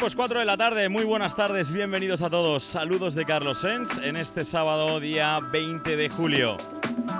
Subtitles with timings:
[0.00, 2.64] Pues 4 de la tarde, muy buenas tardes, bienvenidos a todos.
[2.64, 6.56] Saludos de Carlos Sens en este sábado, día 20 de julio.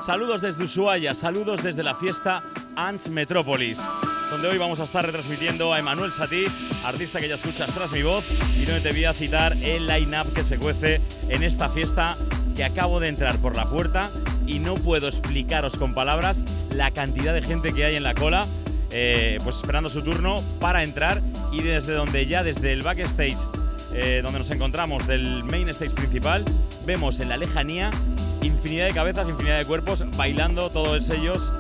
[0.03, 2.43] Saludos desde Ushuaia, saludos desde la fiesta
[2.77, 3.87] Ants Metrópolis,
[4.31, 6.47] donde hoy vamos a estar retransmitiendo a Emanuel Satí,
[6.83, 8.25] artista que ya escuchas tras mi voz,
[8.57, 12.17] y donde te voy a citar el line-up que se cuece en esta fiesta
[12.57, 14.11] que acabo de entrar por la puerta
[14.47, 16.43] y no puedo explicaros con palabras
[16.75, 18.47] la cantidad de gente que hay en la cola,
[18.91, 21.21] eh, pues esperando su turno para entrar
[21.53, 23.38] y desde donde ya, desde el backstage,
[23.94, 26.44] eh, donde nos encontramos del main stage principal,
[26.87, 27.91] vemos en la lejanía
[28.43, 31.53] infinidad de cabezas, infinidad de cuerpos bailando todos ellos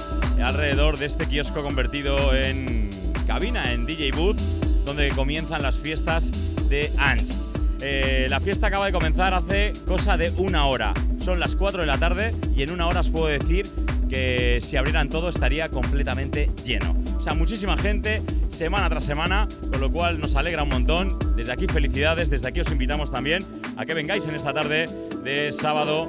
[0.42, 2.90] alrededor de este kiosco convertido en
[3.26, 4.38] cabina, en DJ Booth,
[4.84, 6.30] donde comienzan las fiestas
[6.68, 7.38] de Ants.
[7.82, 10.92] Eh, la fiesta acaba de comenzar hace cosa de una hora.
[11.18, 13.66] Son las 4 de la tarde y en una hora os puedo decir
[14.08, 16.94] que si abrieran todo estaría completamente lleno.
[17.16, 18.22] O sea, muchísima gente,
[18.60, 21.18] semana tras semana, con lo cual nos alegra un montón.
[21.34, 23.42] Desde aquí felicidades, desde aquí os invitamos también
[23.78, 24.84] a que vengáis en esta tarde
[25.24, 26.06] de sábado.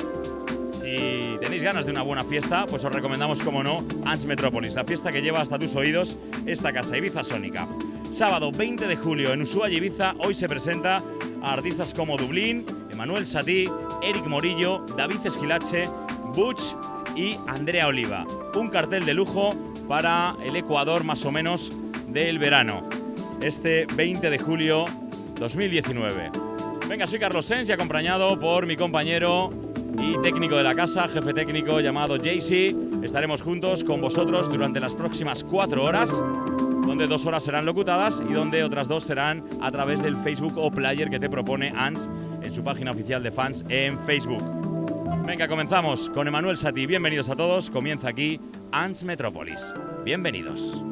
[0.73, 4.83] Si tenéis ganas de una buena fiesta, pues os recomendamos, como no, Ans Metropolis, la
[4.83, 7.69] fiesta que lleva hasta tus oídos esta casa, Ibiza Sónica.
[8.11, 11.01] Sábado 20 de julio en Ushuaia, Ibiza, hoy se presenta
[11.41, 13.69] a artistas como Dublín, Emanuel Satí,
[14.03, 15.85] Eric Morillo, David Esquilache,
[16.35, 16.75] Butch
[17.15, 18.25] y Andrea Oliva.
[18.55, 19.51] Un cartel de lujo
[19.87, 21.71] para el Ecuador más o menos
[22.11, 22.81] del verano,
[23.41, 24.85] este 20 de julio
[25.39, 26.31] 2019.
[26.89, 29.49] Venga, soy Carlos Sens y acompañado por mi compañero
[29.97, 32.75] y técnico de la casa, jefe técnico llamado JC.
[33.03, 36.11] Estaremos juntos con vosotros durante las próximas cuatro horas,
[36.85, 40.69] donde dos horas serán locutadas y donde otras dos serán a través del Facebook o
[40.69, 42.09] player que te propone ANS
[42.41, 44.43] en su página oficial de fans en Facebook.
[45.25, 46.85] Venga, comenzamos con Emanuel Sati.
[46.85, 47.69] Bienvenidos a todos.
[47.69, 48.39] Comienza aquí
[48.71, 49.73] ANS Metrópolis.
[50.03, 50.83] Bienvenidos.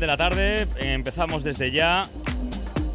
[0.00, 0.66] De la tarde.
[0.78, 2.04] Empezamos desde ya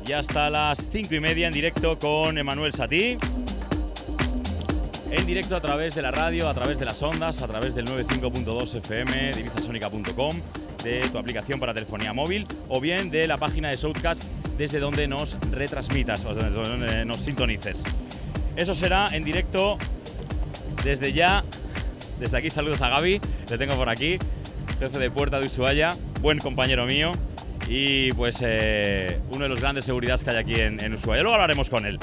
[0.08, 3.18] y hasta las 5 y media en directo con Emanuel Satí.
[5.12, 7.86] En directo a través de la radio, a través de las ondas, a través del
[7.86, 10.36] 95.2 FM, de ibizasonica.com,
[10.84, 14.24] de tu aplicación para telefonía móvil o bien de la página de Southcast
[14.58, 17.84] desde donde nos retransmitas o desde donde nos sintonices.
[18.56, 19.78] Eso será en directo
[20.84, 21.44] desde ya.
[22.20, 24.18] Desde aquí saludos a Gaby, le tengo por aquí,
[24.80, 27.12] jefe de puerta de Ushuaia, buen compañero mío
[27.68, 31.22] y pues eh, uno de los grandes seguridades que hay aquí en, en Ushuaia.
[31.22, 32.00] Luego hablaremos con él.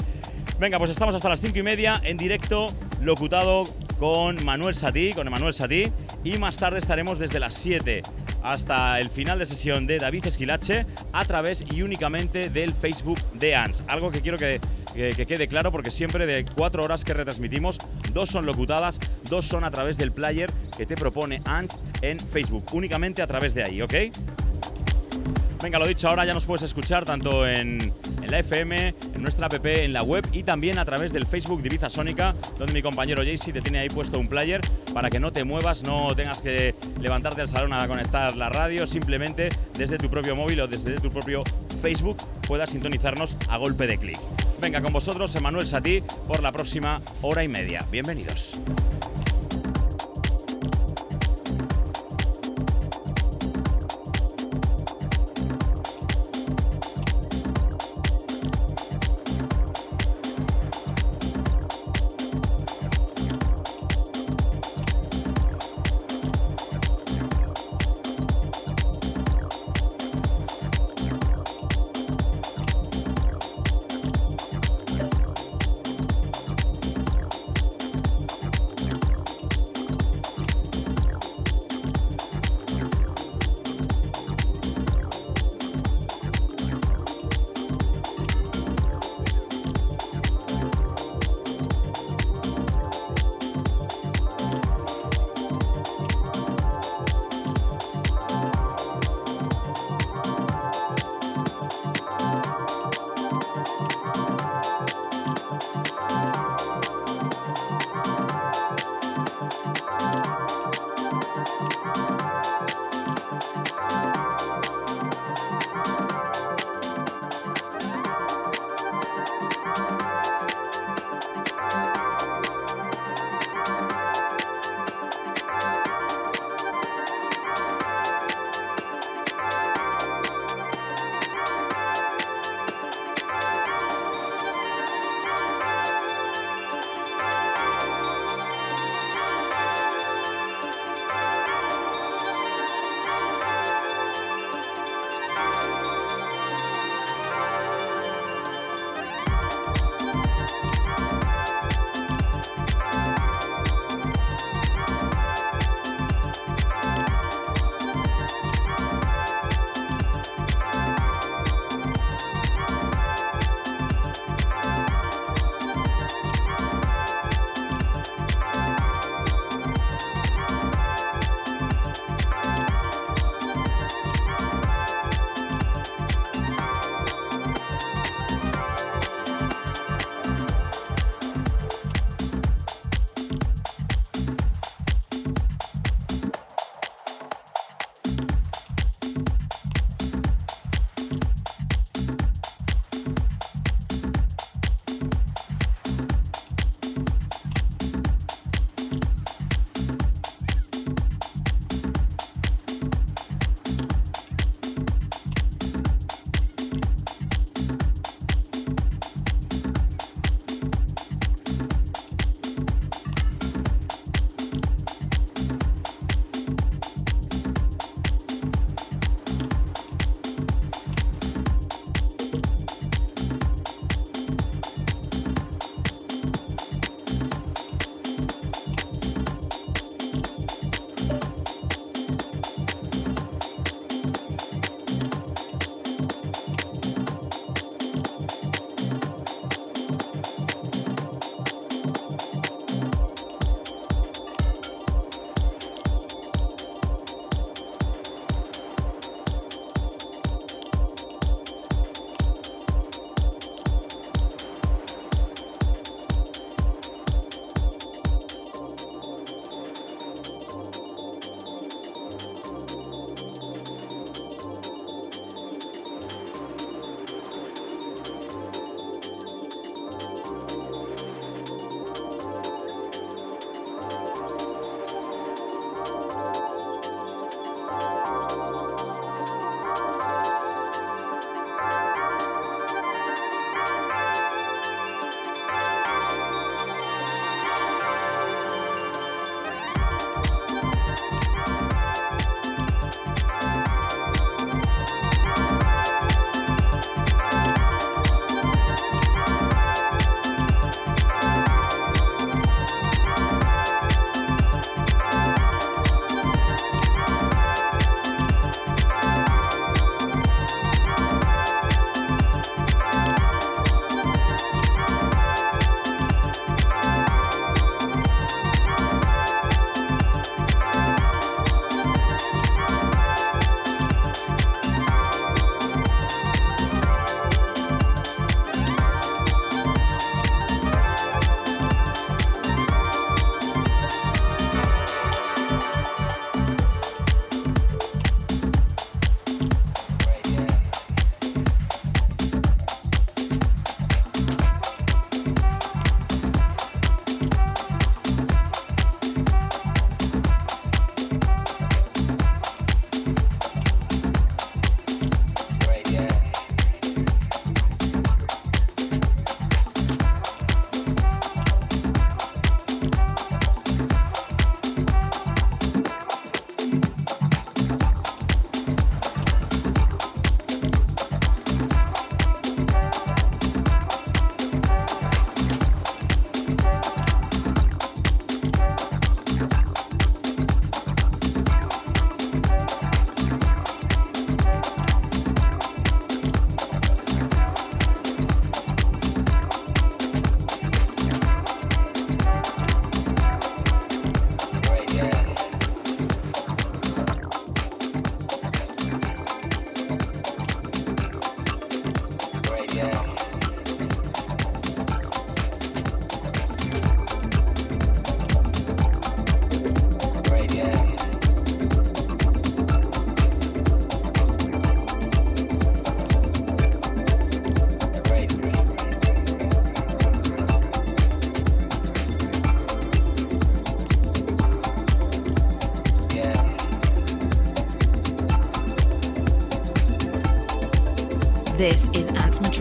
[0.59, 2.67] Venga, pues estamos hasta las 5 y media en directo,
[3.01, 3.63] locutado
[3.97, 5.91] con Manuel Satí, con Emanuel Satí,
[6.23, 8.03] y más tarde estaremos desde las 7
[8.43, 13.55] hasta el final de sesión de David Esquilache a través y únicamente del Facebook de
[13.55, 13.83] ANS.
[13.87, 14.61] Algo que quiero que,
[14.93, 17.79] que, que quede claro porque siempre de cuatro horas que retransmitimos,
[18.13, 22.65] dos son locutadas, dos son a través del player que te propone ANS en Facebook,
[22.73, 23.93] únicamente a través de ahí, ¿ok?
[25.61, 27.93] Venga, lo dicho, ahora ya nos puedes escuchar tanto en,
[28.23, 31.61] en, la FM, en nuestra app, en la web y también a través del Facebook
[31.61, 34.59] de Ibiza Sónica, donde mi compañero Jaycee te tiene ahí puesto un player
[34.91, 38.87] para que no te muevas, no tengas que levantarte al salón a conectar la radio,
[38.87, 41.43] simplemente desde tu propio móvil o desde tu propio
[41.79, 44.19] Facebook puedas sintonizarnos a golpe de clic.
[44.59, 47.85] Venga, con vosotros, Emanuel Satí, por la próxima hora y media.
[47.91, 48.59] Bienvenidos.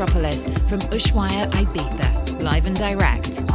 [0.00, 3.49] Metropolis from Ushuaia, Ibiza, live and direct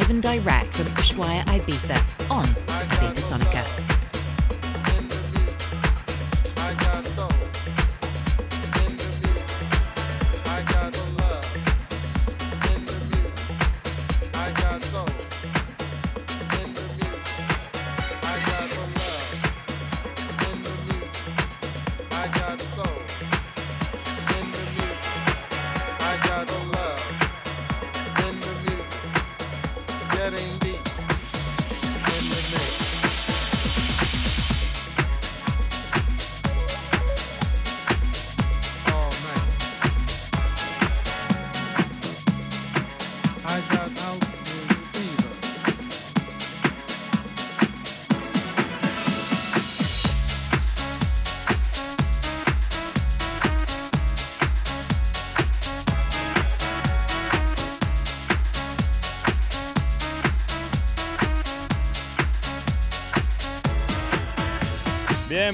[0.00, 1.96] live and direct from Ushuaia, Ibiza,
[2.30, 3.95] on Ibiza Sonica.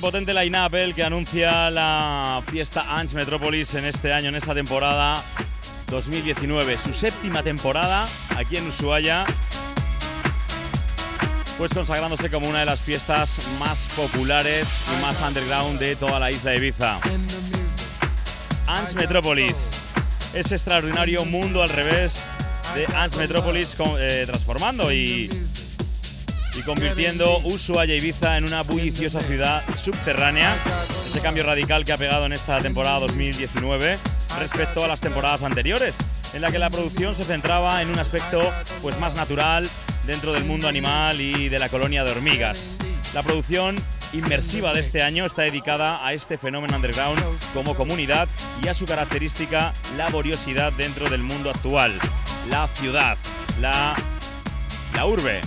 [0.00, 5.22] Potente line-up el que anuncia la fiesta Ange Metropolis en este año, en esta temporada
[5.88, 6.78] 2019.
[6.78, 9.24] Su séptima temporada aquí en Ushuaia.
[11.58, 16.30] Pues consagrándose como una de las fiestas más populares y más underground de toda la
[16.30, 16.98] isla de Ibiza.
[18.66, 19.70] Ange Metropolis.
[20.32, 22.24] Ese extraordinario mundo al revés
[22.74, 25.28] de Ange Metropolis eh, transformando y
[26.54, 30.56] y convirtiendo Ushuaia y Ibiza en una bulliciosa ciudad subterránea.
[31.06, 33.98] Ese cambio radical que ha pegado en esta temporada 2019
[34.38, 35.96] respecto a las temporadas anteriores,
[36.34, 38.50] en la que la producción se centraba en un aspecto
[38.80, 39.68] pues más natural
[40.06, 42.68] dentro del mundo animal y de la colonia de hormigas.
[43.14, 43.76] La producción
[44.12, 47.22] inmersiva de este año está dedicada a este fenómeno underground
[47.54, 48.28] como comunidad
[48.62, 51.92] y a su característica laboriosidad dentro del mundo actual,
[52.50, 53.16] la ciudad,
[53.60, 53.94] la,
[54.94, 55.40] la urbe,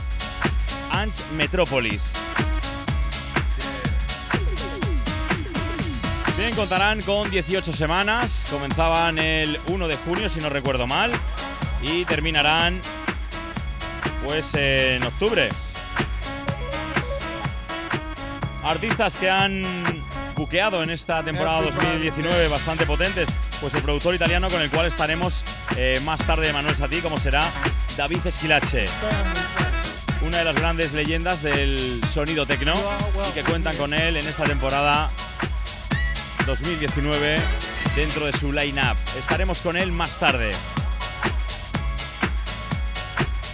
[0.92, 2.14] Ants Metropolis.
[6.38, 8.46] Bien, contarán con 18 semanas.
[8.50, 11.12] Comenzaban el 1 de junio, si no recuerdo mal.
[11.82, 12.82] Y terminarán,
[14.24, 15.50] pues, en octubre.
[18.64, 19.64] Artistas que han
[20.36, 23.30] buqueado en esta temporada 2019 bastante potentes.
[23.62, 25.44] Pues el productor italiano con el cual estaremos
[25.78, 27.44] eh, más tarde, Manuel Satí, como será
[27.96, 28.86] David Esquilache
[30.26, 32.74] una de las grandes leyendas del sonido tecno
[33.30, 35.10] y que cuentan con él en esta temporada
[36.46, 37.38] 2019
[37.96, 38.98] dentro de su line-up.
[39.20, 40.52] Estaremos con él más tarde.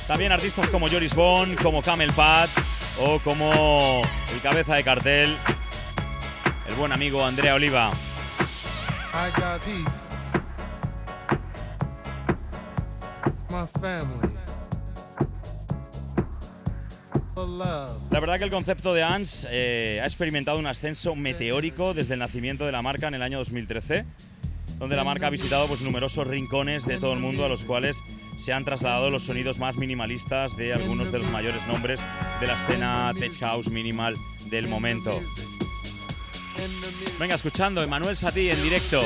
[0.07, 2.49] También artistas como Joris Bond, como Camel Pat
[2.99, 4.01] o como
[4.33, 5.37] el cabeza de cartel,
[6.67, 7.91] el buen amigo Andrea Oliva.
[17.35, 22.19] La verdad que el concepto de ANS eh, ha experimentado un ascenso meteórico desde el
[22.19, 24.05] nacimiento de la marca en el año 2013,
[24.79, 28.03] donde la marca ha visitado pues, numerosos rincones de todo el mundo a los cuales
[28.37, 32.01] se han trasladado los sonidos más minimalistas de algunos de los mayores nombres
[32.39, 34.15] de la escena tech house minimal
[34.49, 35.17] del momento.
[37.19, 39.01] Venga, escuchando Emanuel Satí en directo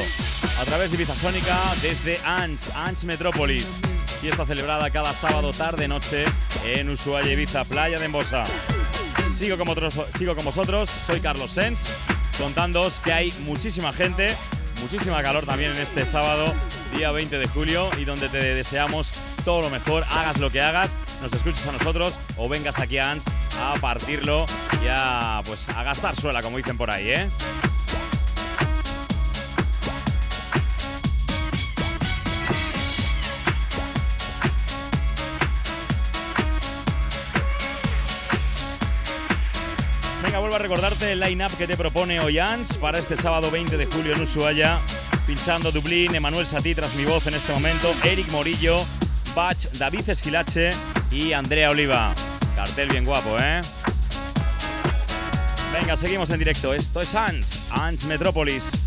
[0.59, 3.81] a través de Ibiza Sónica desde ANS, ANS Metrópolis
[4.25, 6.25] fiesta celebrada cada sábado tarde-noche
[6.65, 8.43] en Ushuaia, Ibiza, Playa de Embosa.
[9.35, 9.67] Sigo con,
[10.17, 11.91] sigo con vosotros, soy Carlos Sens,
[12.39, 14.35] contándoos que hay muchísima gente,
[14.81, 16.51] muchísima calor también en este sábado,
[16.97, 19.11] día 20 de julio, y donde te deseamos
[19.43, 23.11] todo lo mejor, hagas lo que hagas, nos escuches a nosotros o vengas aquí a
[23.11, 23.25] ANS
[23.61, 24.47] a partirlo
[24.81, 27.29] y pues, a gastar suela, como dicen por ahí, ¿eh?
[40.39, 44.13] Vuelvo a recordarte el line-up que te propone Oyans para este sábado 20 de julio
[44.13, 44.79] en Ushuaia.
[45.25, 48.77] Pinchando Dublín, Emanuel Satí tras mi voz en este momento, Eric Morillo,
[49.33, 50.71] Bach, David Esquilache
[51.11, 52.13] y Andrea Oliva.
[52.55, 53.61] Cartel bien guapo, ¿eh?
[55.73, 56.73] Venga, seguimos en directo.
[56.73, 58.84] Esto es Ans, Ans Metrópolis.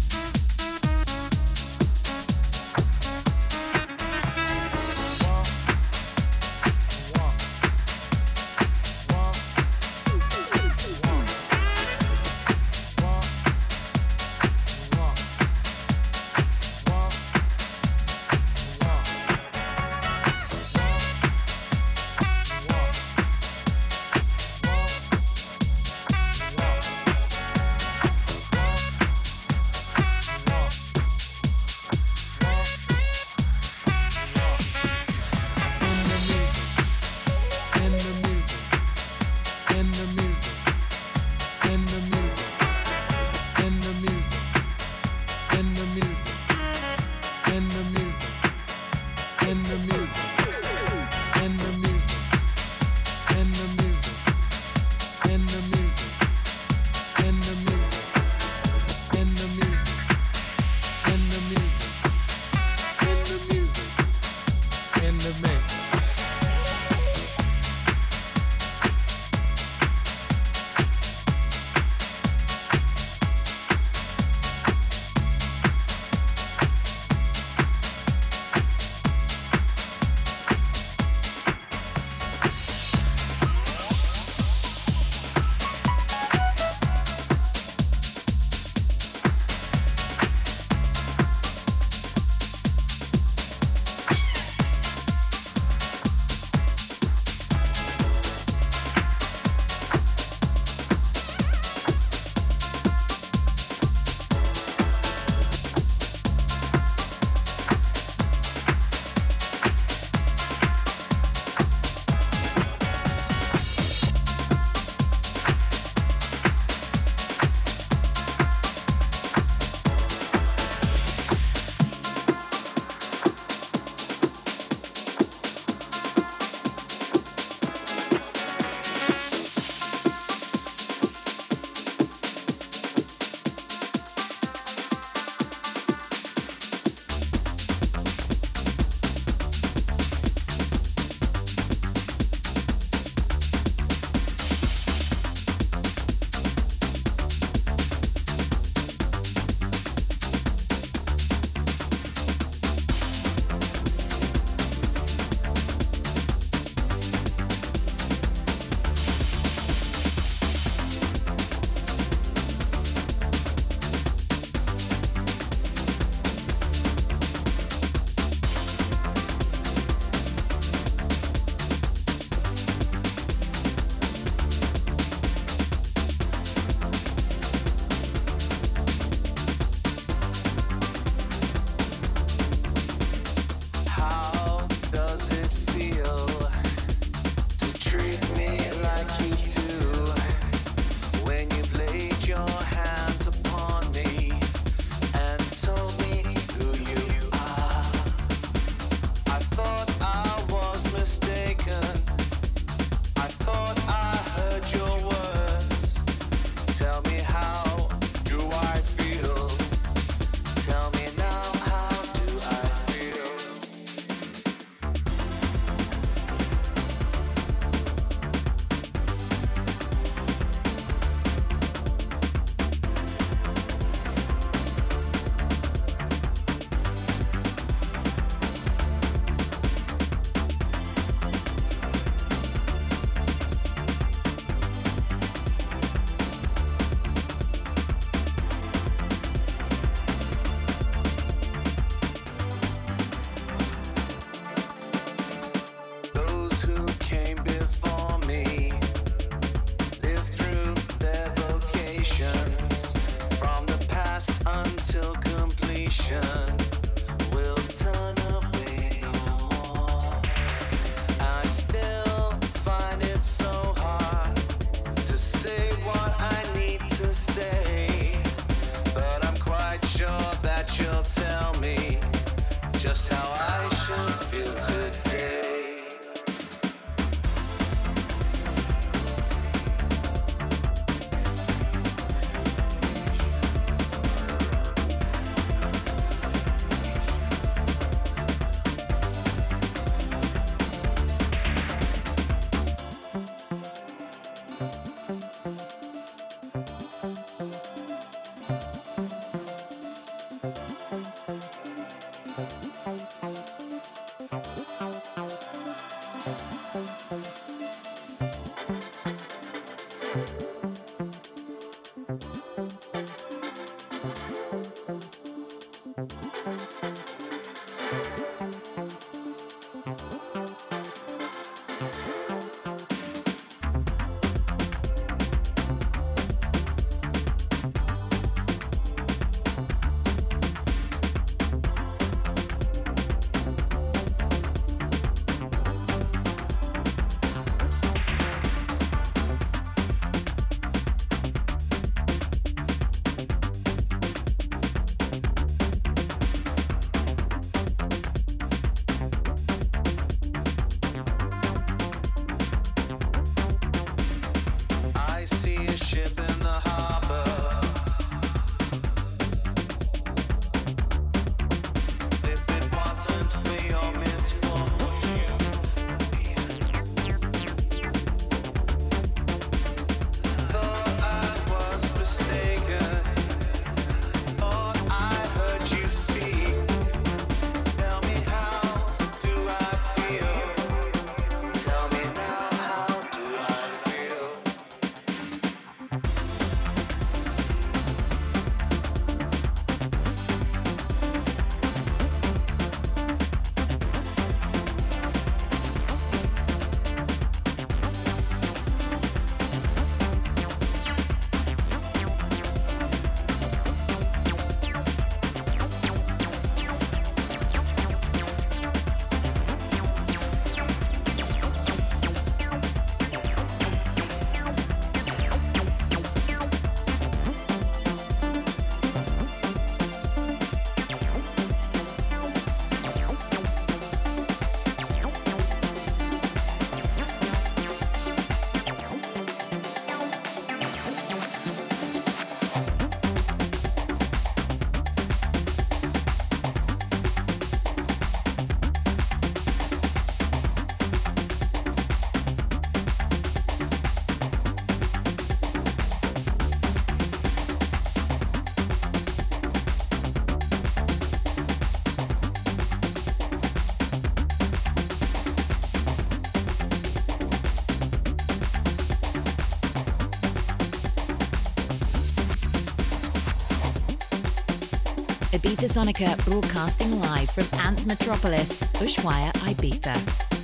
[465.39, 469.95] Ibiza Sonica broadcasting live from Ant Metropolis, Ushuaia, Ibiza.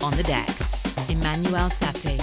[0.05, 0.79] On the decks,
[1.11, 2.14] Emmanuel Sati.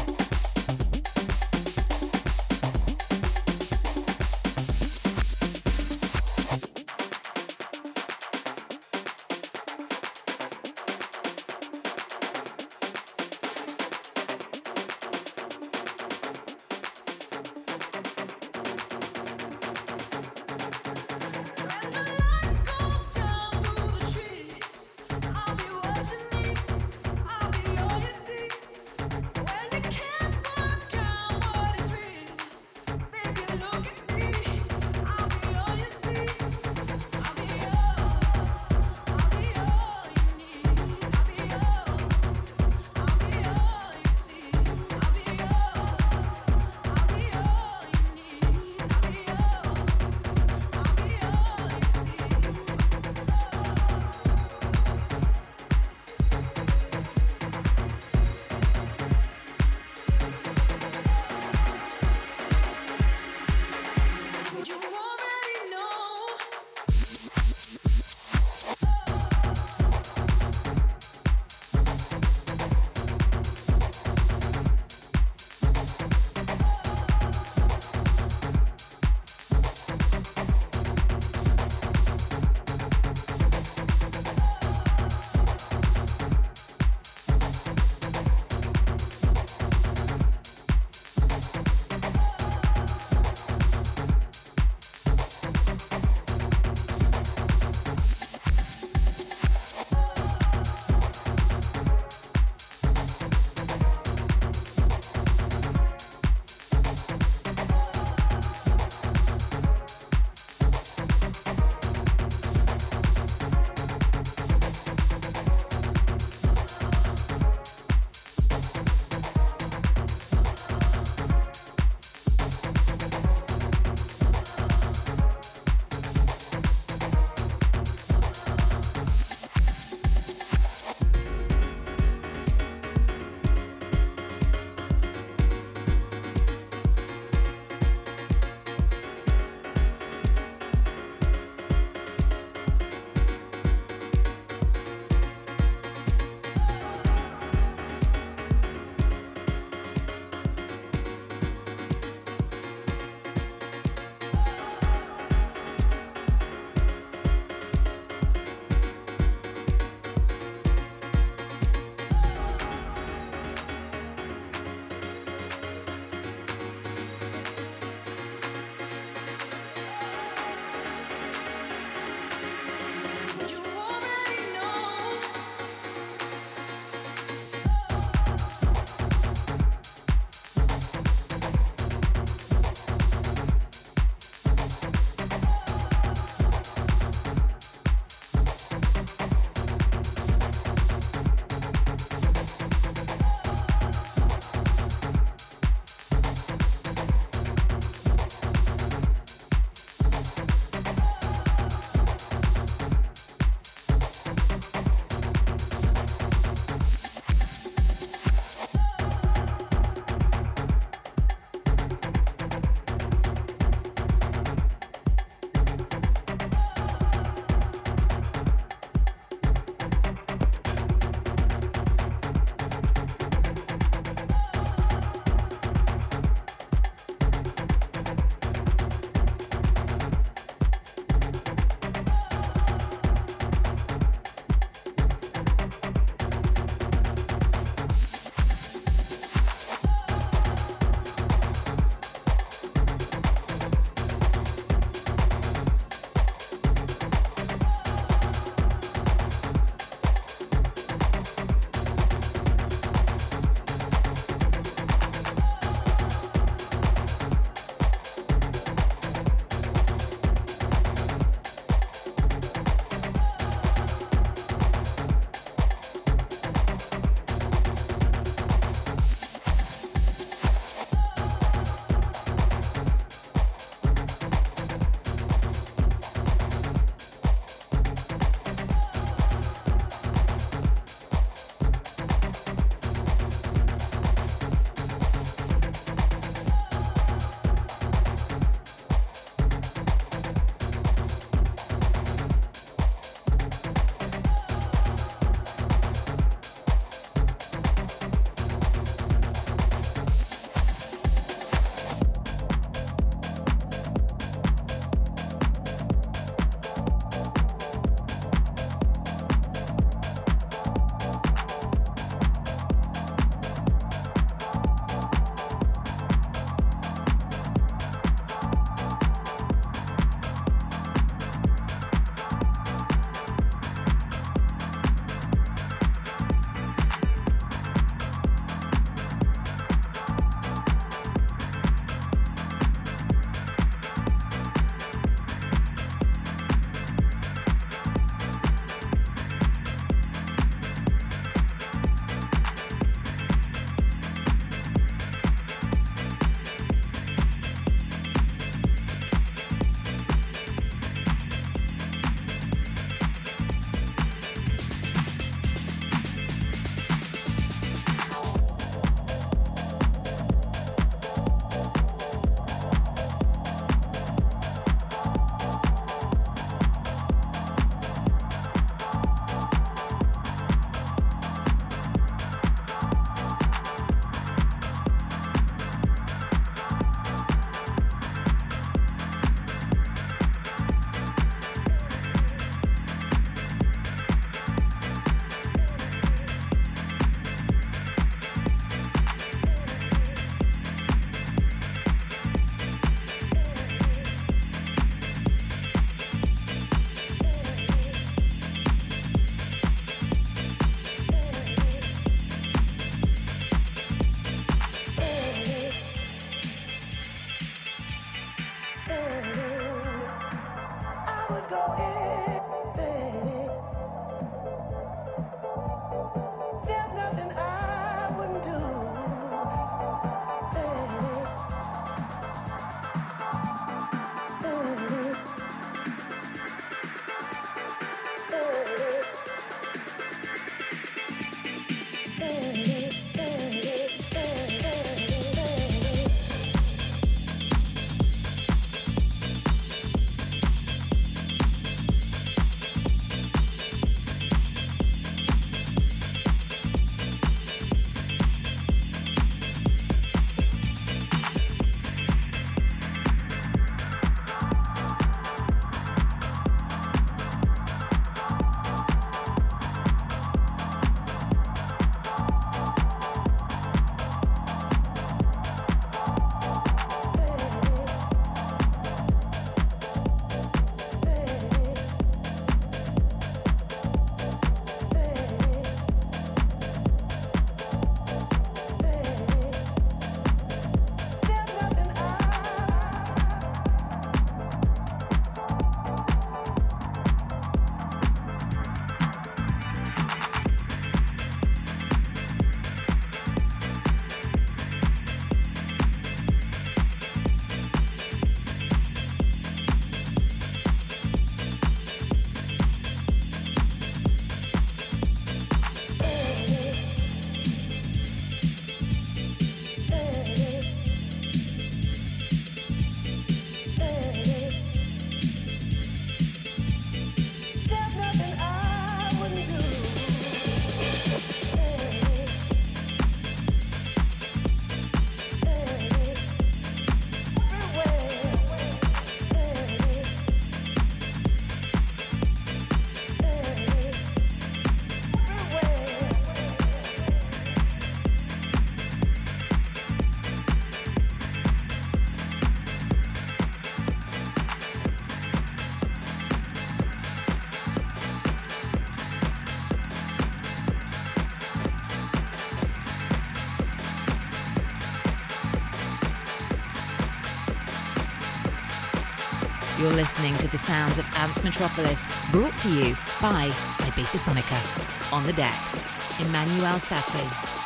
[559.81, 565.11] You're listening to the sounds of Ants Metropolis, brought to you by Ibiza Sonica.
[565.11, 565.89] On the decks,
[566.21, 567.60] Emmanuel Sati.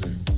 [0.00, 0.37] Music.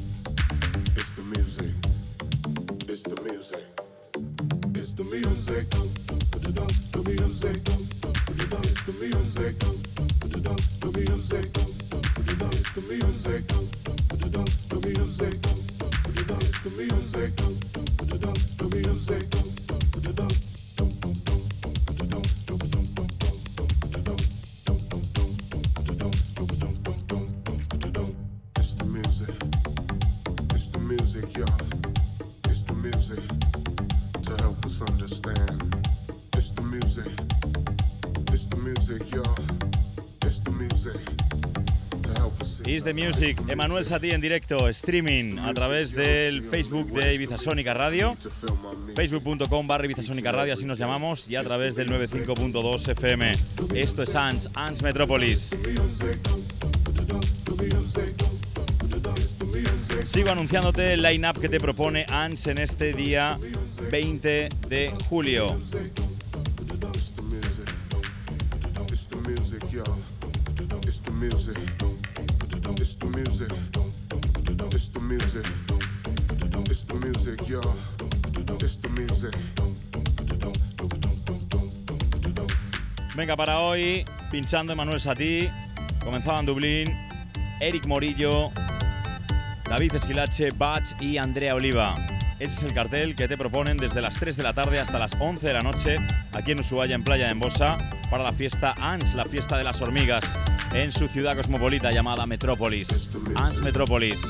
[42.81, 47.75] Is the Music, Emanuel Satí en directo, streaming a través del Facebook de Ibiza Sónica
[47.75, 48.17] Radio,
[48.97, 53.33] facebook.com barra Ibiza Sónica Radio, así nos llamamos, y a través del 95.2 FM.
[53.75, 55.51] Esto es ANS, ANS Metrópolis.
[60.07, 63.39] Sigo anunciándote el line-up que te propone ANS en este día
[63.91, 65.55] 20 de julio.
[83.37, 85.49] Para hoy, pinchando Emanuel Satí,
[86.03, 86.85] comenzaba en Dublín,
[87.61, 88.51] Eric Morillo,
[89.65, 91.95] David Esquilache, Batch y Andrea Oliva.
[92.41, 95.15] Ese es el cartel que te proponen desde las 3 de la tarde hasta las
[95.19, 95.97] 11 de la noche
[96.33, 97.79] aquí en Ushuaia, en Playa de Embosa,
[98.11, 100.37] para la fiesta ANS, la fiesta de las hormigas,
[100.73, 103.11] en su ciudad cosmopolita llamada Metrópolis.
[103.37, 104.21] ANS Metrópolis.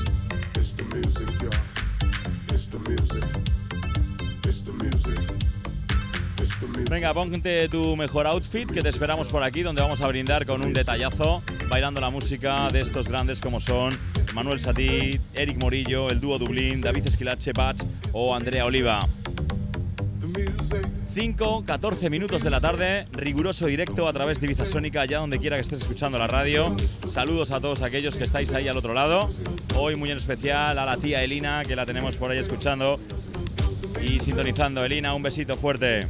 [6.89, 10.61] Venga, ponte tu mejor outfit que te esperamos por aquí, donde vamos a brindar con
[10.61, 13.97] un detallazo, bailando la música de estos grandes como son
[14.33, 17.83] Manuel Satí, Eric Morillo, el dúo Dublín, David Esquilache, Batch
[18.13, 18.99] o Andrea Oliva.
[20.19, 21.01] The music.
[21.13, 25.39] 5, 14 minutos de la tarde, riguroso directo a través de Ibiza Sónica, allá donde
[25.39, 26.73] quiera que estés escuchando la radio.
[26.79, 29.29] Saludos a todos aquellos que estáis ahí al otro lado.
[29.75, 32.95] Hoy muy en especial a la tía Elina, que la tenemos por ahí escuchando
[34.01, 34.83] y sintonizando.
[34.83, 36.07] Elina, un besito fuerte.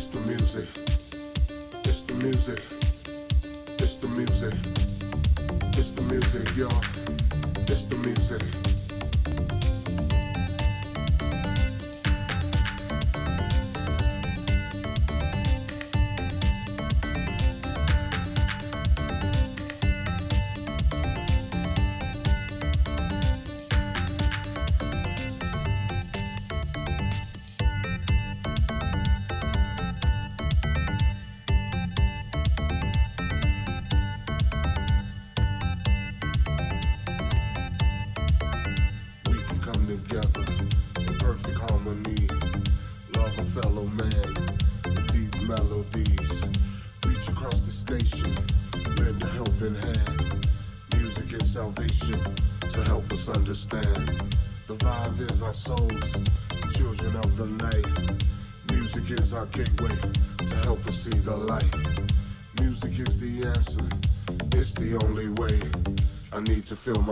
[0.00, 0.66] It's the music.
[1.84, 2.58] It's the music.
[3.82, 4.54] It's the music,
[5.76, 6.80] It's the music, y'all.
[7.68, 8.79] It's the music.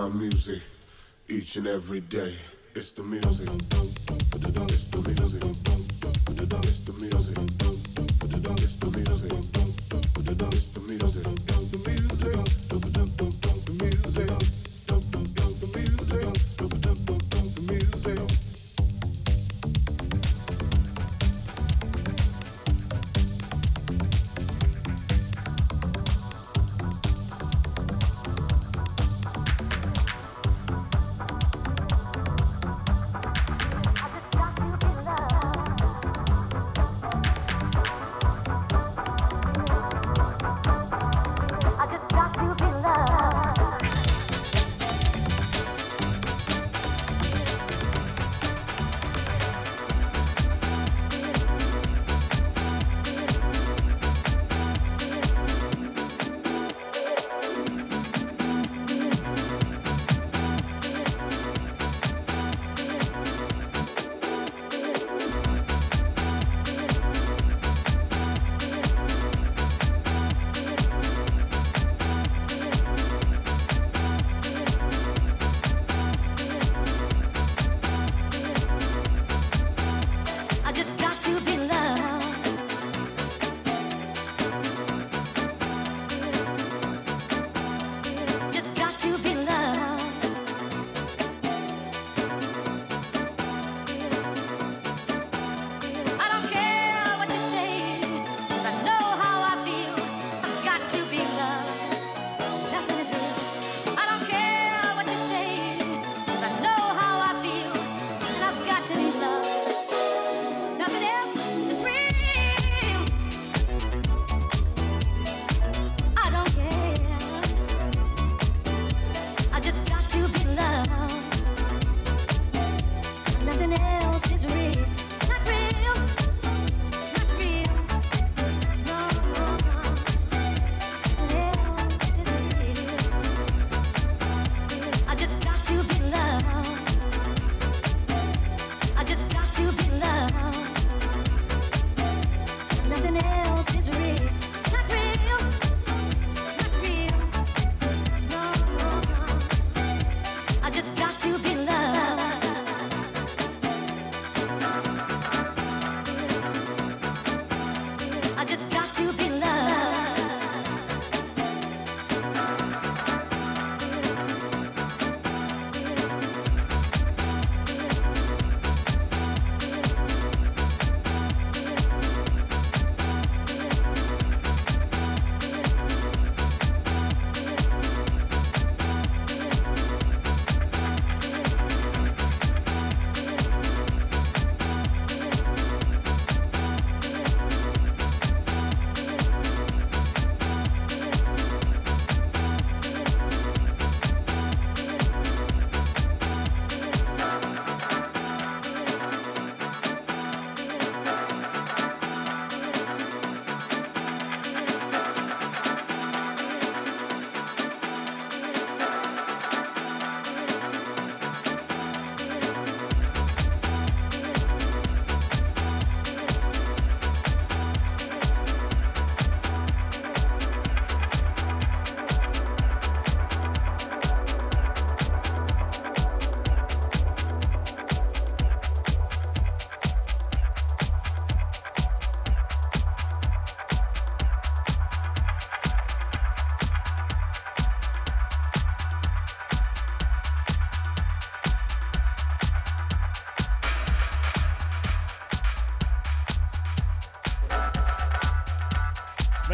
[0.09, 0.63] My music
[1.29, 2.35] each and every day.
[2.75, 3.49] It's the music.
[4.71, 5.88] It's the music.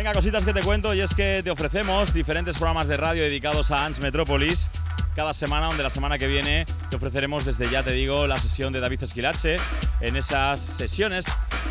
[0.05, 3.71] Venga, cositas que te cuento y es que te ofrecemos diferentes programas de radio dedicados
[3.71, 4.71] a Ants Metropolis
[5.17, 8.75] cada semana, donde la semana que viene te ofreceremos desde ya, te digo, la sesión
[8.75, 9.57] de David Esquilache
[10.03, 11.25] en esas sesiones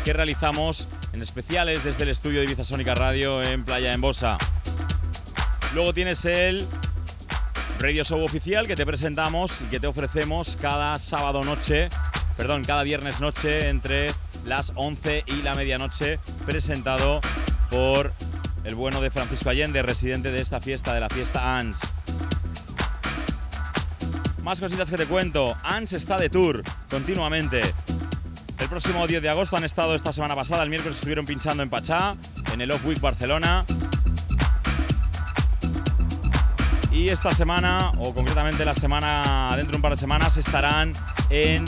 [0.04, 4.36] que realizamos en especiales desde el estudio de Ibiza Sónica Radio en Playa en Bosa.
[5.72, 6.66] Luego tienes el
[7.78, 11.88] Radio Show oficial que te presentamos y que te ofrecemos cada sábado noche,
[12.36, 14.10] perdón, cada viernes noche entre
[14.44, 17.20] las 11 y la medianoche, presentado
[17.70, 18.12] por
[18.64, 21.80] el bueno de Francisco Allende, residente de esta fiesta, de la fiesta ANS.
[24.42, 25.54] Más cositas que te cuento.
[25.62, 27.62] ANS está de tour continuamente.
[28.58, 31.68] El próximo 10 de agosto han estado esta semana pasada, el miércoles estuvieron pinchando en
[31.68, 32.16] Pachá,
[32.52, 33.64] en el Off Week Barcelona.
[36.90, 40.92] Y esta semana, o concretamente la semana, dentro de un par de semanas, estarán
[41.28, 41.64] en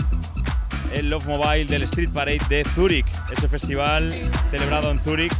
[0.93, 4.11] el Love Mobile del Street Parade de Zurich, ese festival
[4.51, 5.33] celebrado en Zurich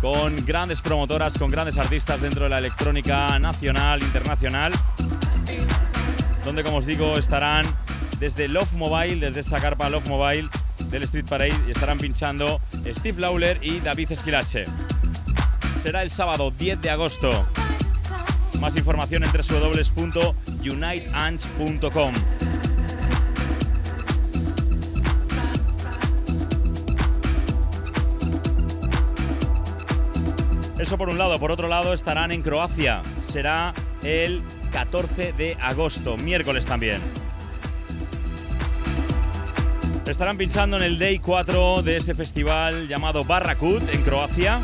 [0.00, 4.72] con grandes promotoras, con grandes artistas dentro de la electrónica nacional, internacional,
[6.44, 7.66] donde como os digo estarán
[8.20, 10.48] desde Love Mobile, desde esa carpa Love Mobile
[10.90, 14.64] del Street Parade y estarán pinchando Steve Lawler y David Esquilache.
[15.82, 17.46] Será el sábado 10 de agosto.
[18.60, 22.14] Más información en www.uniteanch.com.
[30.78, 31.38] Eso por un lado.
[31.40, 33.02] Por otro lado estarán en Croacia.
[33.20, 34.42] Será el
[34.72, 37.02] 14 de agosto, miércoles también.
[40.06, 44.60] Estarán pinchando en el Day 4 de ese festival llamado Barracut en Croacia.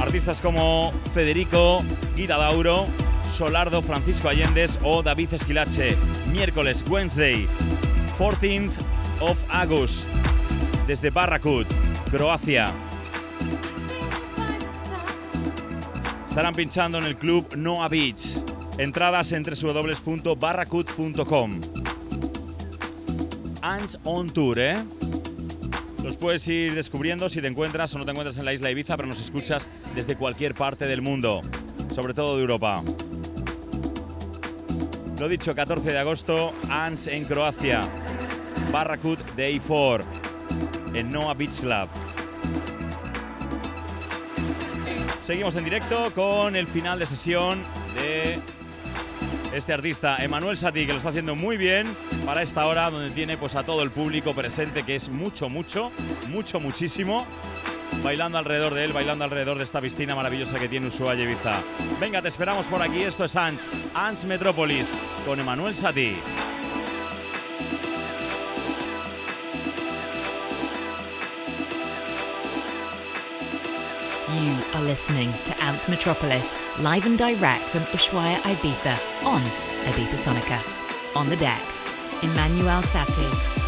[0.00, 1.82] Artistas como Federico
[2.14, 2.86] Guidadauro,
[3.34, 5.96] Solardo Francisco Allendes o David Esquilache.
[6.30, 7.48] Miércoles, Wednesday,
[8.18, 8.72] 14th
[9.20, 10.08] of August,
[10.86, 11.66] desde Barracut,
[12.10, 12.72] Croacia.
[16.30, 18.36] Estarán pinchando en el club Noah Beach.
[18.78, 21.60] Entradas en www.barracut.com.
[23.62, 24.76] Ants on Tour, ¿eh?
[26.04, 28.96] Los puedes ir descubriendo si te encuentras o no te encuentras en la isla Ibiza,
[28.96, 31.40] pero nos escuchas desde cualquier parte del mundo,
[31.92, 32.80] sobre todo de Europa.
[35.18, 37.80] Lo dicho, 14 de agosto, Ants en Croacia.
[38.70, 40.06] Barracut Day 4
[40.94, 41.88] en Noah Beach Club.
[45.22, 47.62] Seguimos en directo con el final de sesión
[47.94, 48.40] de
[49.54, 51.86] este artista Emanuel Sati, que lo está haciendo muy bien
[52.24, 55.92] para esta hora donde tiene pues a todo el público presente, que es mucho, mucho,
[56.28, 57.26] mucho, muchísimo,
[58.02, 61.60] bailando alrededor de él, bailando alrededor de esta piscina maravillosa que tiene Ushuaia Ibiza.
[62.00, 66.16] Venga, te esperamos por aquí, esto es Ants, Ants Metrópolis, con Emanuel Sati.
[74.80, 79.40] Are listening to Ants Metropolis, live and direct from Ushuaia, Ibiza, on
[79.92, 81.16] Ibiza Sonica.
[81.16, 81.92] On the decks,
[82.22, 83.59] Emmanuel Sati.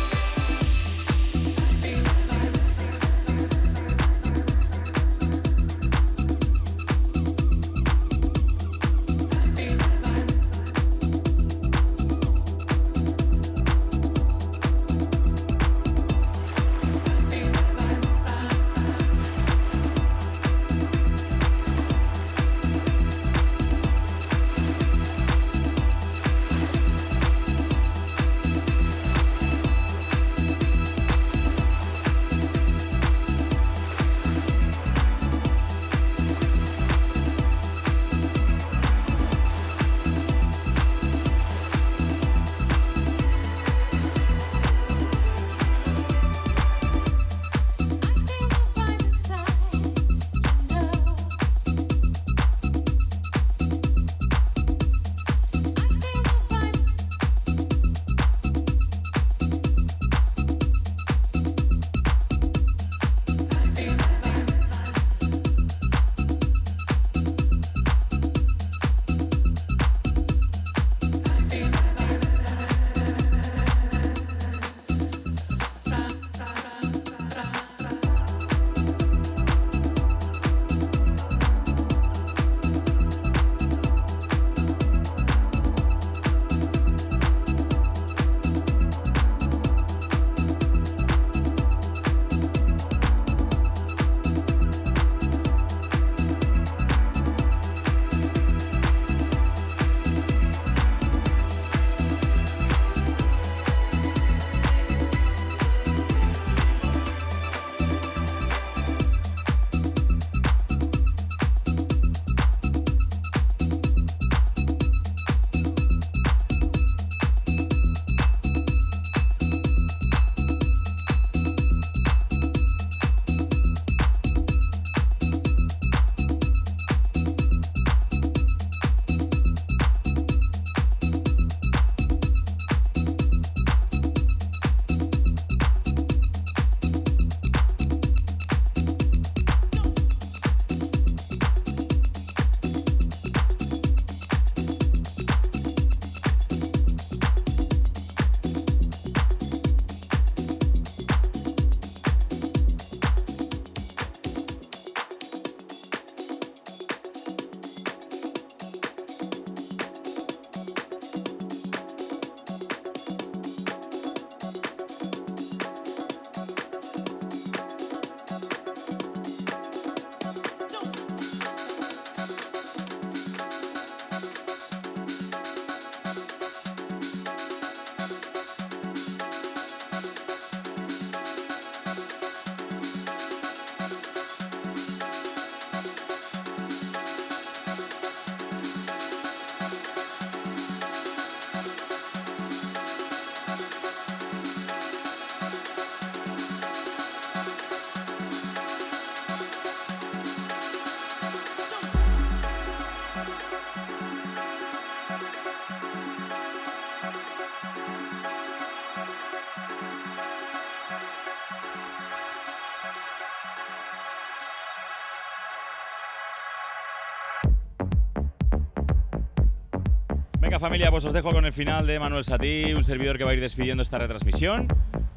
[220.59, 223.35] Familia, pues os dejo con el final de Manuel Satí, un servidor que va a
[223.35, 224.69] ir despidiendo esta retransmisión.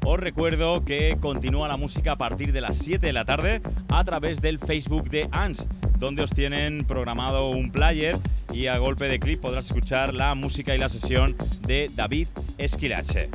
[0.04, 4.04] Os recuerdo que continúa la música a partir de las 7 de la tarde a
[4.04, 5.68] través del Facebook de ANS,
[5.98, 8.16] donde os tienen programado un player
[8.52, 11.36] y a golpe de clip podrás escuchar la música y la sesión
[11.66, 13.28] de David Esquilache.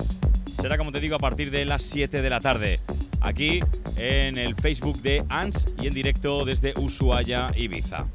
[0.45, 2.80] Será como te digo a partir de las 7 de la tarde,
[3.22, 3.60] aquí
[3.98, 8.06] en el Facebook de ANS y en directo desde Ushuaia, Ibiza.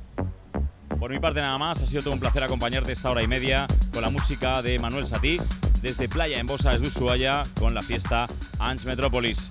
[0.98, 3.66] Por mi parte nada más, ha sido todo un placer acompañarte esta hora y media
[3.97, 5.39] con la música de Manuel Satí
[5.81, 8.27] desde Playa en Bosa de Ushuaia con la fiesta
[8.59, 9.48] Ans Metrópolis.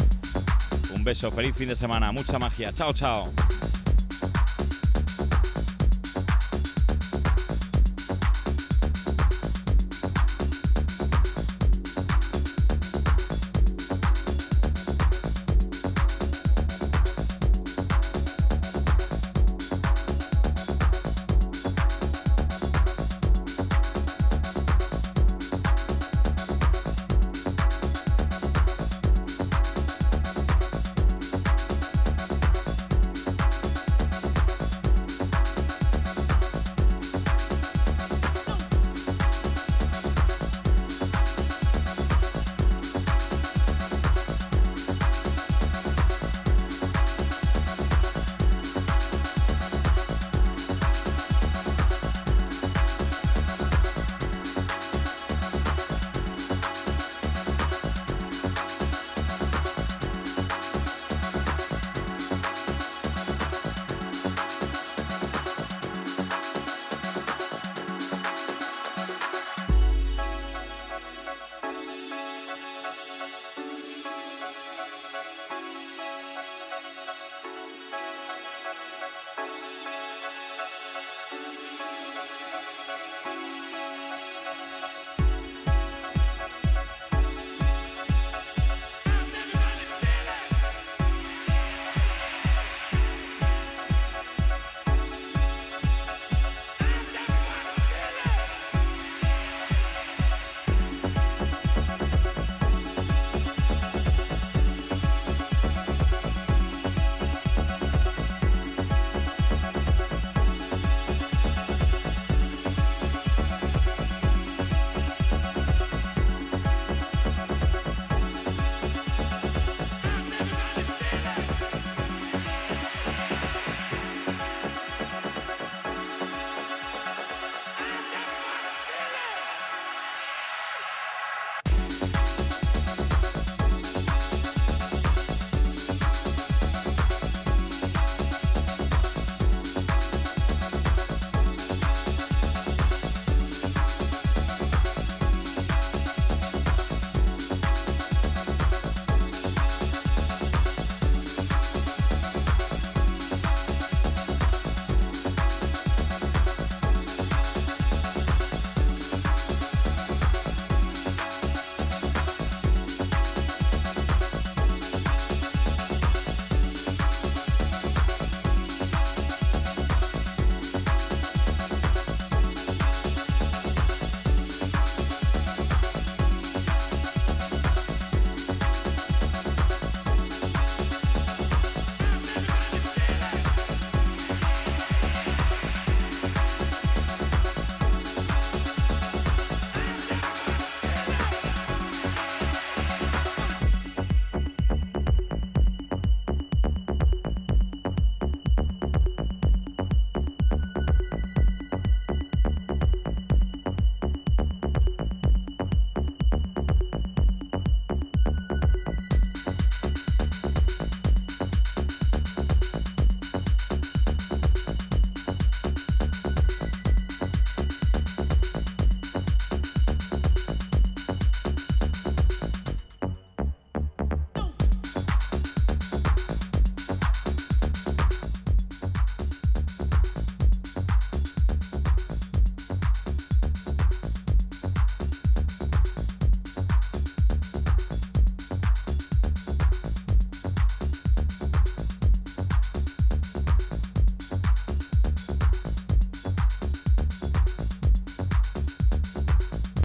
[0.93, 2.71] Un beso, feliz fin de semana, mucha magia.
[2.71, 3.44] Chao, chao.